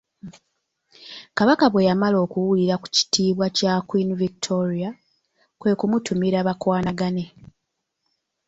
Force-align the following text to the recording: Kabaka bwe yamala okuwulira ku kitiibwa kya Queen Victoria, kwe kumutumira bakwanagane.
Kabaka 1.37 1.65
bwe 1.69 1.87
yamala 1.87 2.17
okuwulira 2.25 2.75
ku 2.81 2.87
kitiibwa 2.95 3.45
kya 3.57 3.73
Queen 3.87 4.09
Victoria, 4.21 4.89
kwe 5.59 5.71
kumutumira 5.79 6.39
bakwanagane. 6.47 7.25